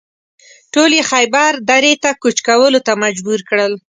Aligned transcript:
ټول 0.73 0.91
یې 0.97 1.03
خیبر 1.11 1.51
درې 1.71 1.93
ته 2.03 2.09
کوچ 2.21 2.37
کولو 2.47 2.79
ته 2.87 2.93
مجبور 3.03 3.39
کړل. 3.49 3.73